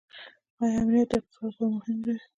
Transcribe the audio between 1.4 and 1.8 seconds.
لپاره